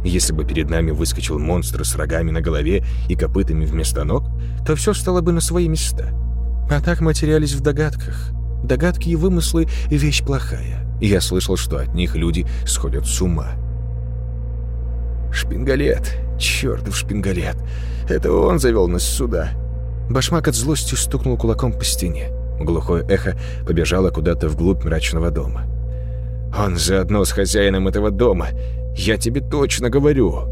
[0.05, 4.25] Если бы перед нами выскочил монстр с рогами на голове и копытами вместо ног,
[4.67, 6.11] то все стало бы на свои места.
[6.71, 8.31] А так мы терялись в догадках.
[8.63, 10.87] Догадки и вымыслы— вещь плохая.
[11.01, 13.53] Я слышал, что от них люди сходят с ума.
[15.33, 16.19] «Шпингалет!
[16.39, 17.57] Чертов шпингалет!
[18.07, 19.53] Это он завел нас сюда!»
[20.11, 22.31] Башмак от злости стукнул кулаком по стене.
[22.59, 25.67] Глухое эхо побежало куда-то вглубь мрачного дома.
[26.59, 28.49] «Он заодно с хозяином этого дома!
[28.97, 30.47] Я тебе точно говорю!»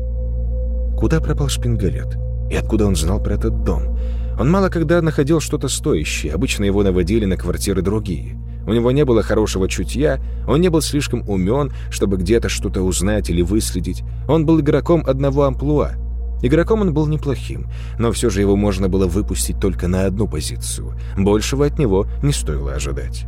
[0.97, 2.16] Куда пропал шпингалет?
[2.49, 3.99] И откуда он знал про этот дом?
[4.38, 8.38] Он мало когда находил что-то стоящее, обычно его наводили на квартиры другие.
[8.64, 13.29] У него не было хорошего чутья, он не был слишком умен, чтобы где-то что-то узнать
[13.29, 14.05] или выследить.
[14.29, 15.94] Он был игроком одного амплуа—
[16.42, 20.94] Игроком он был неплохим, но все же его можно было выпустить только на одну позицию.
[21.16, 23.27] Большего от него не стоило ожидать.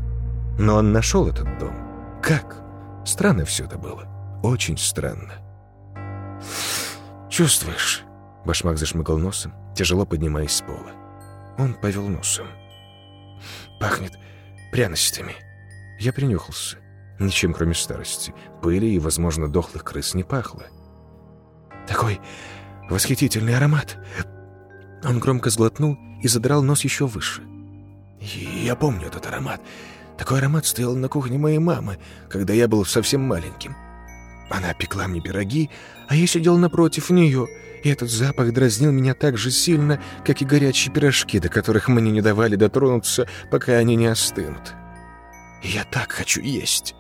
[0.59, 1.75] Но он нашел этот дом.
[2.23, 2.63] Как?
[3.05, 4.07] Странно все это было.
[4.43, 5.35] Очень странно.
[7.29, 8.05] «Чувствуешь?»
[8.45, 10.93] Башмак зашмыгал носом, тяжело поднимаясь с пола.
[11.59, 12.47] Он повел носом.
[13.79, 14.13] «Пахнет
[14.73, 15.35] пряностями».
[15.99, 16.79] Я принюхался.
[17.19, 18.35] Ничем, кроме старости.
[18.63, 20.65] Пыли и, возможно, дохлых крыс не пахло.
[21.87, 22.21] «Такой
[22.91, 23.97] Восхитительный аромат.
[25.05, 27.43] Он громко сглотнул и задрал нос еще выше.
[28.21, 29.61] Я помню этот аромат.
[30.19, 31.99] Такой аромат стоял на кухне моей мамы,
[32.29, 33.77] когда я был совсем маленьким.
[34.51, 35.71] Она пекла мне пироги,
[36.09, 37.47] а я сидел напротив нее,
[37.85, 42.11] и этот запах дразнил меня так же сильно, как и горячие пирожки, до которых мне
[42.11, 44.75] не давали дотронуться, пока они не остынут.
[45.63, 46.95] «Я так хочу есть!»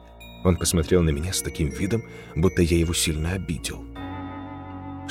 [0.44, 2.04] Он посмотрел на меня с таким видом,
[2.36, 3.84] будто я его сильно обидел.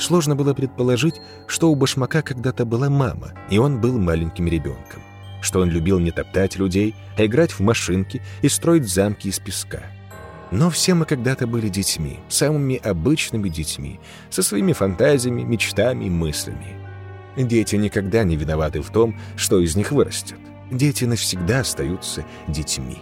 [0.00, 5.02] Сложно было предположить, что у Башмака когда-то была мама, и он был маленьким ребенком.
[5.42, 9.82] Что он любил не топтать людей, а играть в машинки и строить замки из песка.
[10.50, 16.76] Но все мы когда-то были детьми, самыми обычными детьми, со своими фантазиями, мечтами и мыслями.
[17.36, 20.38] Дети никогда не виноваты в том, что из них вырастет.
[20.70, 22.98] Дети навсегда остаются детьми.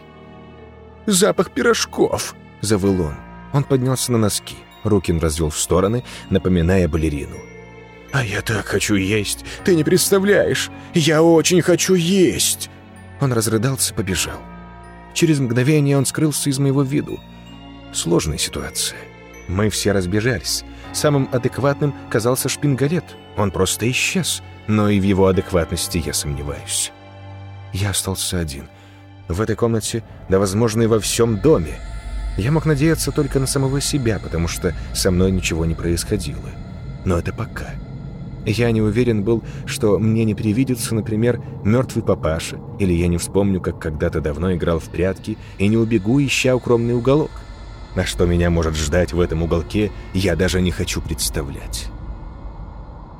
[1.07, 3.15] «Запах пирожков!»— завыл он.
[3.53, 4.57] Он поднялся на носки.
[4.85, 7.37] Руки он развел в стороны, напоминая балерину.
[8.13, 9.45] «А я так хочу есть!
[9.65, 10.71] Ты не представляешь!
[10.95, 12.71] Я очень хочу есть!»
[13.21, 14.41] Он разрыдался, побежал.
[15.13, 17.21] Через мгновение он скрылся из моего виду.
[17.93, 18.99] Сложная ситуация.
[19.49, 20.65] Мы все разбежались.
[20.93, 23.05] Самым адекватным казался шпингалет.
[23.37, 26.93] Он просто исчез, но и в его адекватности я сомневаюсь.
[27.73, 28.69] Я остался один.
[29.27, 31.79] В этой комнате, да, возможно, и во всем доме.
[32.39, 36.49] Я мог надеяться только на самого себя, потому что со мной ничего не происходило.
[37.05, 37.75] Но это пока.
[38.47, 43.61] Я не уверен был, что мне не привидится, например, мертвый папаша, или я не вспомню,
[43.61, 47.33] как когда-то давно играл в прятки и не убегу, ища укромный уголок.
[47.97, 51.89] На что меня может ждать в этом уголке, я даже не хочу представлять.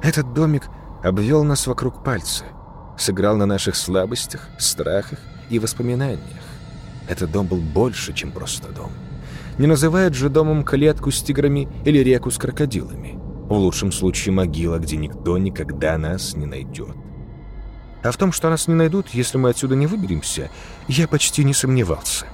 [0.01, 0.69] Этот домик
[1.03, 2.45] обвел нас вокруг пальца,
[2.97, 5.19] сыграл на наших слабостях, страхах
[5.51, 6.23] и воспоминаниях.
[7.09, 8.93] Этот дом был больше, чем просто дом.
[9.59, 13.19] Не называют же домом клетку с тиграми или реку с крокодилами.
[13.49, 16.95] В лучшем случае могила, где никто никогда нас не найдет.
[18.05, 20.51] А в том, что нас не найдут, если мы отсюда не выберемся,
[20.87, 22.27] я почти не сомневался.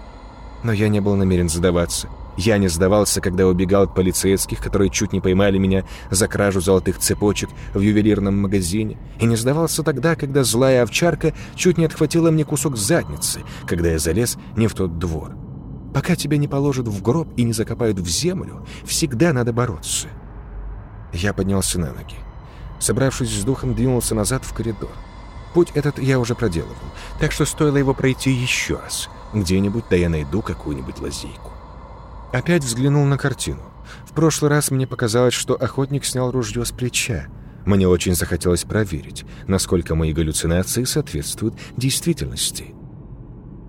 [0.63, 2.09] Но я не был намерен сдаваться.
[2.37, 6.99] Я не сдавался, когда убегал от полицейских, которые чуть не поймали меня за кражу золотых
[6.99, 12.45] цепочек в ювелирном магазине, и не сдавался тогда, когда злая овчарка чуть не отхватила мне
[12.45, 15.44] кусок задницы, когда я залез не в тот двор.
[15.95, 20.09] Пока тебя не положат в гроб и не закопают в землю, всегда надо бороться.
[21.13, 22.17] Я поднялся на ноги.
[22.81, 24.91] Собравшись с духом, двинулся назад в коридор.
[25.55, 26.75] Путь этот я уже проделывал,
[27.21, 29.09] так что стоило его пройти еще раз.
[29.33, 31.53] Где-нибудь, да я найду какую-нибудь лазейку.
[32.33, 33.63] Опять взглянул на картину.
[34.05, 37.27] В прошлый раз мне показалось, что охотник снял ружье с плеча.
[37.65, 42.75] Мне очень захотелось проверить, насколько мои галлюцинации соответствуют действительности.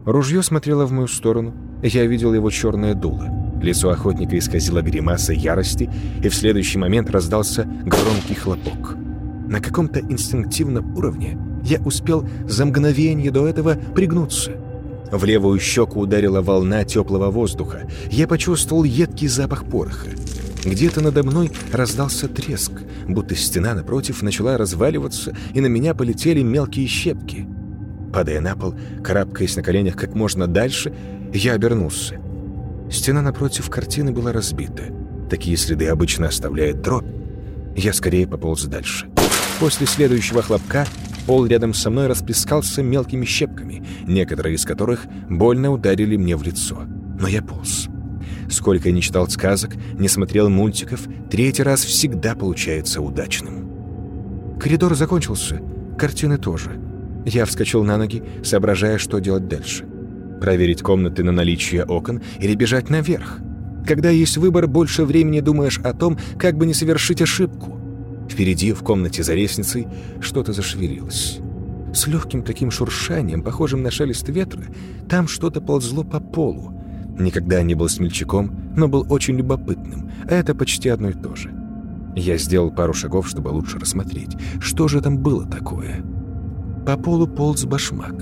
[0.05, 1.53] Ружье смотрело в мою сторону.
[1.86, 3.30] Я видел его черное дуло.
[3.62, 5.88] Лицо охотника исказило гримаса ярости,
[6.24, 8.98] и в следующий момент раздался громкий хлопок.
[9.48, 14.54] На каком-то инстинктивном уровне я успел за мгновение до этого пригнуться.
[15.12, 17.88] В левую щеку ударила волна теплого воздуха.
[18.10, 20.10] Я почувствовал едкий запах пороха.
[20.65, 22.71] Где-то надо мной раздался треск,
[23.08, 27.48] будто стена напротив начала разваливаться, и на меня полетели мелкие щепки.
[28.12, 30.93] Падая на пол, карабкаясь на коленях как можно дальше,
[31.38, 32.19] я обернулся.
[32.91, 34.84] Стена напротив картины была разбита.
[35.30, 37.06] Такие следы обычно оставляет дробь.
[37.76, 39.08] Я скорее пополз дальше.
[39.60, 40.86] После следующего хлопка
[41.26, 46.84] Пол рядом со мной расплескался мелкими щепками, некоторые из которых больно ударили мне в лицо.
[47.19, 47.88] Но я полз.
[48.50, 54.58] Сколько я не читал сказок, не смотрел мультиков, третий раз всегда получается удачным.
[54.60, 55.62] Коридор закончился,
[55.98, 56.80] картины тоже.
[57.26, 59.88] Я вскочил на ноги, соображая, что делать дальше.
[60.45, 63.39] Проверить комнаты на наличие окон или бежать наверх.
[63.84, 67.79] Когда есть выбор, больше времени думаешь о том, как бы не совершить ошибку.
[68.29, 69.88] Впереди, в комнате за лестницей,
[70.21, 71.39] что-то зашевелилось.
[71.95, 74.65] С легким таким шуршанием, похожим на шелест ветра,
[75.10, 76.79] там что-то ползло по полу.
[77.17, 81.51] Никогда не был смельчаком, но был очень любопытным, а это почти одно и то же.
[82.15, 86.03] Я сделал пару шагов, чтобы лучше рассмотреть, что же там было такое.
[86.86, 88.13] По полу полз башмак.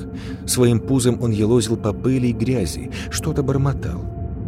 [0.45, 4.05] Своим пузом он елозил по пыли и грязи, что-то бормотал.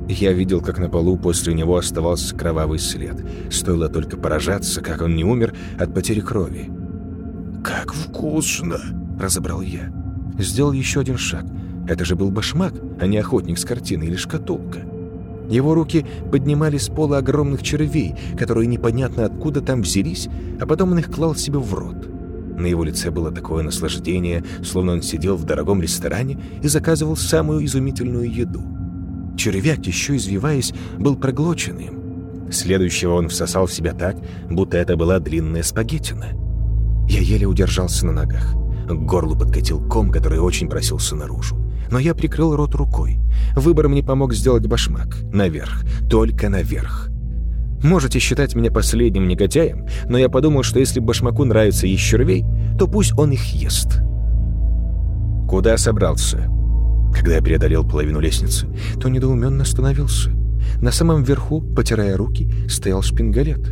[0.08, 3.25] Я видел, как на полу после него оставался кровавый след.
[3.51, 6.71] Стоило только поражаться, как он не умер от потери крови.
[7.63, 8.80] «Как вкусно!»—
[9.19, 9.91] разобрал я.
[10.38, 11.45] Сделал еще один шаг.
[11.88, 14.80] Это же был башмак, а не охотник с картины или шкатулка.
[15.49, 20.99] Его руки поднимали с пола огромных червей, которые непонятно откуда там взялись, а потом он
[20.99, 22.14] их клал себе в рот.
[22.57, 27.65] На его лице было такое наслаждение, словно он сидел в дорогом ресторане и заказывал самую
[27.65, 28.63] изумительную еду.
[29.37, 32.51] Червяк, еще извиваясь, был проглоченным.
[32.51, 34.17] Следующего он всосал в себя так,
[34.49, 36.27] будто это была длинная спагеттина.
[37.07, 38.53] Я еле удержался на ногах.
[38.87, 41.57] К горлу подкатил ком, который очень просился наружу.
[41.91, 43.19] Но я прикрыл рот рукой.
[43.55, 45.17] Выбор мне помог сделать башмак.
[45.33, 45.83] Наверх.
[46.09, 47.09] Только наверх.
[47.86, 52.43] Можете считать меня последним негодяем, но я подумал, что если башмаку нравится есть червей,
[52.80, 54.00] то пусть он их ест.
[55.48, 56.50] Куда собрался?
[57.13, 58.67] Когда я преодолел половину лестницы,
[59.00, 60.32] то недоуменно остановился.
[60.82, 63.71] На самом верху, потирая руки, стоял шпингалет.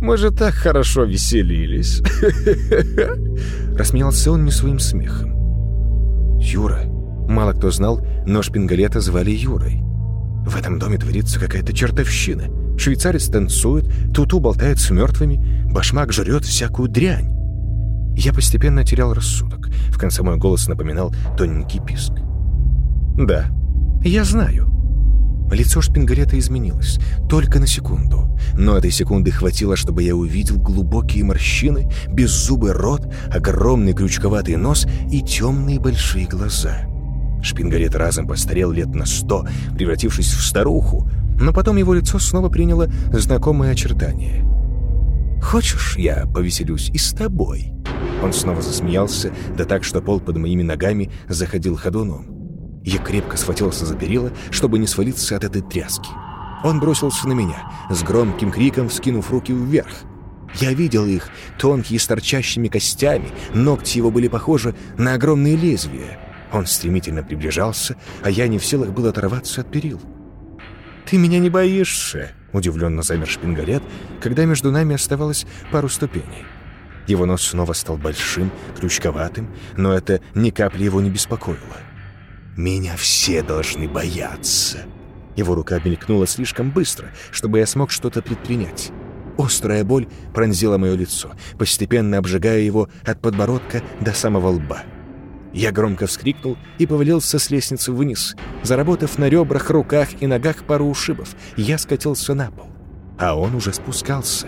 [0.00, 2.00] «Мы же так хорошо веселились!»
[3.76, 6.38] Рассмеялся он не своим смехом.
[6.38, 6.84] «Юра!»
[7.28, 9.82] Мало кто знал, но шпингалета звали Юрой.
[10.46, 12.67] В этом доме творится какая-то чертовщина.
[12.78, 17.34] Швейцарец танцует, Туту болтает с мертвыми, башмак жрет всякую дрянь.
[18.16, 19.68] Я постепенно терял рассудок.
[19.90, 22.12] В конце мой голос напоминал тоненький писк.
[23.16, 23.46] «Да,
[24.04, 24.72] я знаю».
[25.50, 28.36] Лицо шпингалета изменилось, только на секунду.
[28.54, 35.22] Но этой секунды хватило, чтобы я увидел глубокие морщины, беззубый рот, огромный крючковатый нос и
[35.22, 36.82] темные большие глаза.
[37.42, 39.46] Шпингалет разом постарел лет на сто,
[39.76, 41.08] превратившись в старуху,
[41.40, 44.44] но потом его лицо снова приняло знакомые очертания.
[45.40, 47.72] «Хочешь, я повеселюсь и с тобой?»
[48.22, 52.26] Он снова засмеялся, да так, что пол под моими ногами заходил ходуном.
[52.84, 56.08] Я крепко схватился за перила, чтобы не свалиться от этой тряски.
[56.64, 59.92] Он бросился на меня, с громким криком вскинув руки вверх.
[60.56, 66.27] Я видел их, тонкие с торчащими костями, ногти его были похожи на огромные лезвия.
[66.52, 70.00] Он стремительно приближался, а я не в силах был оторваться от перил.
[71.06, 73.82] «Ты меня не боишься?»— удивленно замер шпингалет,
[74.20, 76.44] когда между нами оставалось пару ступеней.
[77.06, 81.58] Его нос снова стал большим, крючковатым, но это ни капли его не беспокоило.
[82.56, 84.80] «Меня все должны бояться!»
[85.36, 88.90] Его рука мелькнула слишком быстро, чтобы я смог что-то предпринять.
[89.38, 94.82] Острая боль пронзила мое лицо, постепенно обжигая его от подбородка до самого лба.
[95.58, 98.36] Я громко вскрикнул и повалился с лестницы вниз.
[98.62, 102.68] Заработав на ребрах, руках и ногах пару ушибов, я скатился на пол.
[103.18, 104.46] А он уже спускался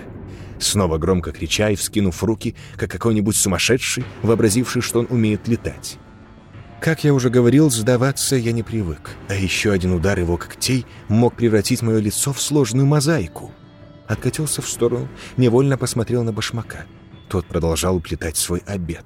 [0.62, 5.98] снова громко крича и вскинув руки, как какой-нибудь сумасшедший, вообразивший, что он умеет летать.
[6.80, 11.34] Как я уже говорил, сдаваться я не привык, а еще один удар его когтей мог
[11.34, 13.52] превратить мое лицо в сложную мозаику.
[14.06, 16.86] Откатился в сторону, невольно посмотрел на башмака.
[17.28, 19.04] Тот продолжал уплетать свой обед.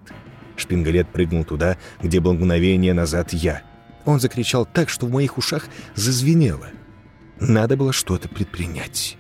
[0.56, 3.62] Шпингалет прыгнул туда, где был мгновение назад я.
[4.04, 6.66] Он закричал так, что в моих ушах зазвенело.
[7.40, 9.16] Надо было что-то предпринять.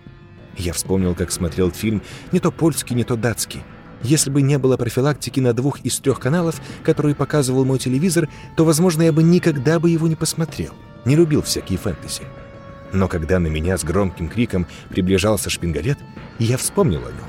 [0.56, 3.62] Я вспомнил, как смотрел фильм не то польский, не то датский.
[4.02, 8.64] Если бы не было профилактики на двух из трех каналов, которые показывал мой телевизор, то,
[8.64, 10.74] возможно, я бы никогда бы его не посмотрел.
[11.04, 12.22] Не любил всякие фэнтези.
[12.92, 15.98] Но когда на меня с громким криком приближался шпингалет,
[16.38, 17.24] я вспомнил о нем.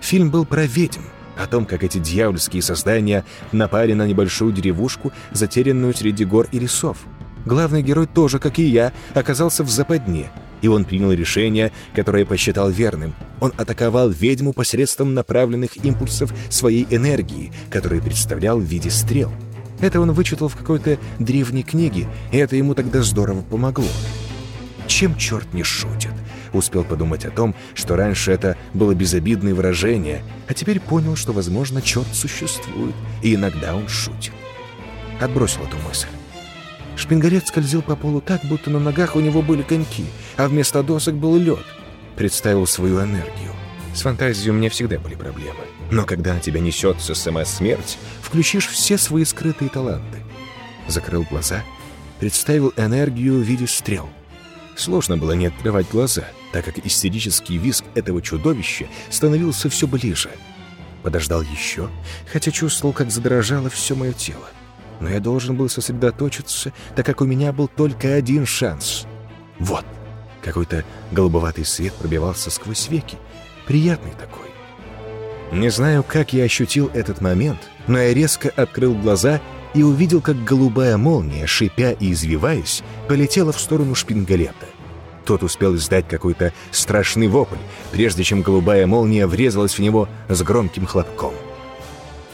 [0.00, 1.02] Фильм был про ведьм,
[1.36, 6.98] о том, как эти дьявольские создания напали на небольшую деревушку, затерянную среди гор и лесов.
[7.44, 10.30] Главный герой тоже, как и я, оказался в западне—
[10.64, 13.14] и он принял решение, которое посчитал верным.
[13.38, 19.30] Он атаковал ведьму посредством направленных импульсов своей энергии, которые представлял в виде стрел.
[19.80, 23.84] Это он вычитал в какой-то древней книге, и это ему тогда здорово помогло.
[24.86, 26.12] Чем черт не шутит?
[26.54, 31.82] Успел подумать о том, что раньше это было безобидное выражение, а теперь понял, что, возможно,
[31.82, 34.32] черт существует, и иногда он шутит.
[35.20, 36.06] Отбросил эту мысль.
[36.96, 40.04] Шпингарет скользил по полу так, будто на ногах у него были коньки,
[40.36, 41.64] а вместо досок был лед.
[42.16, 43.50] Представил свою энергию.
[43.92, 45.58] С фантазией у меня всегда были проблемы.
[45.90, 50.18] Но когда на тебя несется сама смерть, включишь все свои скрытые таланты.
[50.86, 51.64] Закрыл глаза,
[52.20, 54.08] представил энергию в виде стрел.
[54.76, 56.24] Сложно было не открывать глаза,
[56.54, 60.30] так как истерический визг этого чудовища становился все ближе.
[61.02, 61.90] Подождал еще,
[62.32, 64.48] хотя чувствовал, как задрожало все мое тело.
[65.00, 69.04] Но я должен был сосредоточиться, так как у меня был только один шанс.
[69.58, 69.84] Вот.
[70.44, 73.18] Какой-то голубоватый свет пробивался сквозь веки.
[73.66, 74.48] Приятный такой.
[75.50, 79.40] Не знаю, как я ощутил этот момент, но я резко открыл глаза
[79.74, 84.66] и увидел, как голубая молния, шипя и извиваясь, полетела в сторону шпингалета.
[85.24, 87.56] Тот успел издать какой-то страшный вопль,
[87.92, 91.32] прежде чем голубая молния врезалась в него с громким хлопком.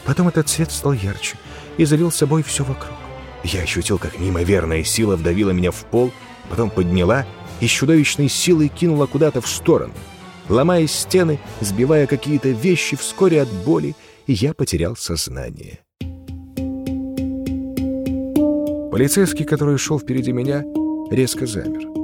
[0.05, 1.37] Потом этот свет стал ярче
[1.77, 2.97] и залил собой все вокруг.
[3.45, 6.11] Я ощутил, как неимоверная сила вдавила меня в пол,
[6.49, 7.27] потом подняла
[7.61, 9.95] и с чудовищной силой кинула куда-то в сторону.
[10.49, 13.95] Ломая стены, сбивая какие-то вещи, вскоре от боли,
[14.27, 15.79] я потерял сознание.
[18.91, 20.65] Полицейский, который шел впереди меня,
[21.11, 22.00] резко замер.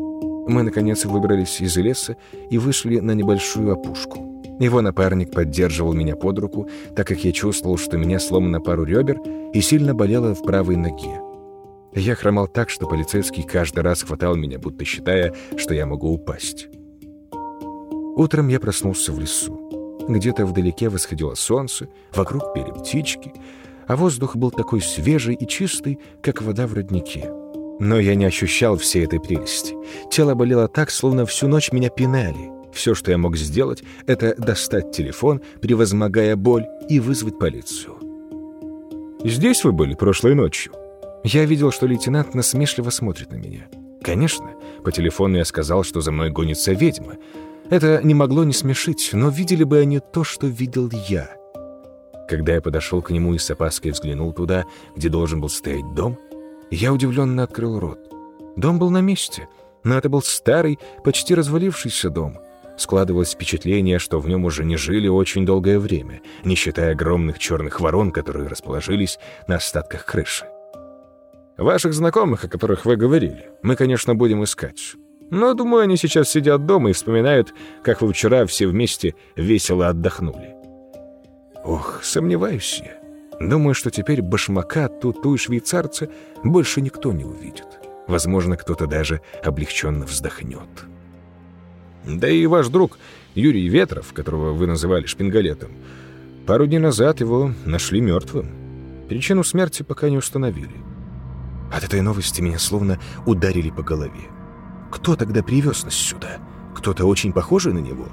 [0.46, 2.16] Мы, наконец, выбрались из леса
[2.50, 4.42] и вышли на небольшую опушку.
[4.60, 9.20] Его напарник поддерживал меня под руку, так как я чувствовал, что меня сломано пару ребер
[9.52, 11.20] и сильно болело в правой ноге.
[11.94, 16.68] Я хромал так, что полицейский каждый раз хватал меня, будто считая, что я могу упасть.
[18.16, 19.60] Утром я проснулся в лесу.
[20.08, 23.32] Где-то вдалеке восходило солнце, вокруг пели птички,
[23.86, 27.30] а воздух был такой свежий и чистый, как вода в роднике.
[27.78, 29.74] Но я не ощущал всей этой прелести.
[30.10, 32.50] Тело болело так, словно всю ночь меня пинали.
[32.72, 37.96] Все, что я мог сделать, это достать телефон, превозмогая боль, и вызвать полицию.
[39.24, 40.72] «Здесь вы были прошлой ночью?»
[41.24, 43.66] Я видел, что лейтенант насмешливо смотрит на меня.
[44.02, 44.52] Конечно,
[44.84, 47.14] по телефону я сказал, что за мной гонится ведьма,
[47.68, 51.30] это не могло не смешить, но видели бы они то, что видел я.
[52.28, 56.16] Когда я подошел к нему и с опаской взглянул туда, где должен был стоять дом,
[56.70, 57.98] я удивленно открыл рот.
[58.56, 59.48] Дом был на месте,
[59.84, 62.38] но это был старый, почти развалившийся дом.
[62.76, 67.80] Складывалось впечатление, что в нем уже не жили очень долгое время, не считая огромных черных
[67.80, 70.46] ворон, которые расположились на остатках крыши.
[71.56, 74.94] «Ваших знакомых, о которых вы говорили, мы, конечно, будем искать.
[75.30, 80.54] Но, думаю, они сейчас сидят дома и вспоминают, как вы вчера все вместе весело отдохнули.
[81.64, 83.05] Ох, сомневаюсь я.
[83.40, 86.08] Думаю, что теперь башмака, туту и швейцарца
[86.42, 87.66] больше никто не увидит.
[88.06, 90.86] Возможно, кто-то даже облегченно вздохнет.
[92.06, 92.98] Да и ваш друг
[93.34, 95.70] Юрий Ветров, которого вы называли шпингалетом,
[96.46, 98.48] пару дней назад его нашли мертвым.
[99.08, 100.76] Причину смерти пока не установили.
[101.72, 104.30] От этой новости меня словно ударили по голове.
[104.90, 106.38] Кто тогда привез нас сюда?
[106.74, 108.06] Кто-то очень похожий на него?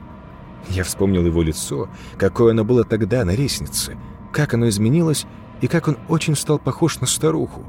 [0.69, 3.97] Я вспомнил его лицо, какое оно было тогда на лестнице,
[4.33, 5.25] как оно изменилось
[5.61, 7.63] и как он очень стал похож на старуху.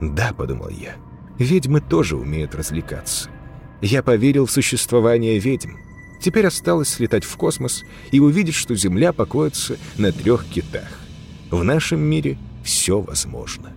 [0.00, 0.94] «Да»,— подумал я,—
[1.38, 3.28] «ведьмы тоже умеют развлекаться».
[3.82, 5.70] Я поверил в существование ведьм.
[6.20, 11.00] Теперь осталось слетать в космос и увидеть, что Земля покоится на трех китах.
[11.50, 13.72] В нашем мире все возможно.